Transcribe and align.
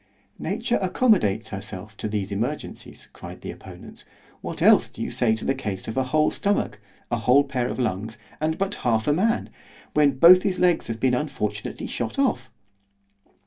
Nature 0.39 0.79
accommodates 0.81 1.49
herself 1.49 1.95
to 1.95 2.07
these 2.07 2.31
emergencies, 2.31 3.07
cried 3.13 3.41
the 3.41 3.51
opponents—else 3.51 4.05
what 4.41 4.91
do 4.93 4.99
you 4.99 5.11
say 5.11 5.35
to 5.35 5.45
the 5.45 5.53
case 5.53 5.87
of 5.87 5.95
a 5.95 6.05
whole 6.05 6.31
stomach—a 6.31 7.15
whole 7.17 7.43
pair 7.43 7.69
of 7.69 7.77
lungs, 7.77 8.17
and 8.39 8.57
but 8.57 8.73
half 8.73 9.07
a 9.07 9.13
man, 9.13 9.51
when 9.93 10.13
both 10.17 10.41
his 10.41 10.59
legs 10.59 10.87
have 10.87 10.99
been 10.99 11.13
unfortunately 11.13 11.85
shot 11.85 12.17
off? 12.17 12.49